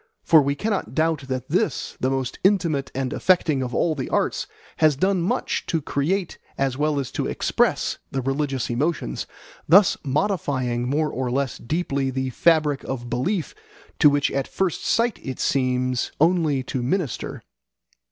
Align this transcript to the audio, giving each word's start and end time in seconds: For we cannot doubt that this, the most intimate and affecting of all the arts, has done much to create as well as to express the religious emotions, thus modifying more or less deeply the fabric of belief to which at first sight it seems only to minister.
For 0.23 0.41
we 0.41 0.55
cannot 0.55 0.95
doubt 0.95 1.25
that 1.27 1.47
this, 1.49 1.95
the 1.99 2.09
most 2.09 2.39
intimate 2.43 2.89
and 2.95 3.13
affecting 3.13 3.61
of 3.61 3.75
all 3.75 3.93
the 3.93 4.09
arts, 4.09 4.47
has 4.77 4.95
done 4.95 5.21
much 5.21 5.67
to 5.67 5.79
create 5.79 6.39
as 6.57 6.75
well 6.75 6.99
as 6.99 7.11
to 7.11 7.27
express 7.27 7.99
the 8.09 8.23
religious 8.23 8.71
emotions, 8.71 9.27
thus 9.69 9.97
modifying 10.03 10.89
more 10.89 11.11
or 11.11 11.29
less 11.29 11.59
deeply 11.59 12.09
the 12.09 12.31
fabric 12.31 12.83
of 12.85 13.11
belief 13.11 13.53
to 13.99 14.09
which 14.09 14.31
at 14.31 14.47
first 14.47 14.83
sight 14.83 15.19
it 15.21 15.39
seems 15.39 16.11
only 16.19 16.63
to 16.63 16.81
minister. 16.81 17.43